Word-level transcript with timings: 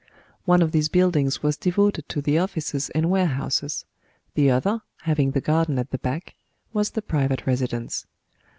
One 0.45 0.63
of 0.63 0.71
these 0.71 0.89
buildings 0.89 1.43
was 1.43 1.57
devoted 1.57 2.09
to 2.09 2.23
the 2.23 2.39
offices 2.39 2.89
and 2.95 3.11
warehouses. 3.11 3.85
The 4.33 4.49
other 4.49 4.81
(having 5.03 5.29
the 5.29 5.41
garden 5.41 5.77
at 5.77 5.91
the 5.91 5.99
back) 5.99 6.33
was 6.73 6.89
the 6.89 7.03
private 7.03 7.45
residence. 7.45 8.07